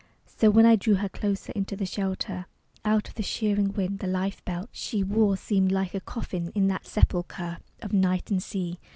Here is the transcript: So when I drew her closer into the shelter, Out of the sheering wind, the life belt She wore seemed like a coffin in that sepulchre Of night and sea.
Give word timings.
So 0.25 0.49
when 0.49 0.65
I 0.65 0.77
drew 0.77 0.95
her 0.95 1.09
closer 1.09 1.51
into 1.55 1.75
the 1.75 1.85
shelter, 1.85 2.47
Out 2.83 3.07
of 3.07 3.13
the 3.13 3.21
sheering 3.21 3.71
wind, 3.71 3.99
the 3.99 4.07
life 4.07 4.43
belt 4.45 4.69
She 4.71 5.03
wore 5.03 5.37
seemed 5.37 5.71
like 5.71 5.93
a 5.93 6.01
coffin 6.01 6.51
in 6.55 6.69
that 6.69 6.87
sepulchre 6.87 7.59
Of 7.83 7.93
night 7.93 8.31
and 8.31 8.41
sea. 8.41 8.79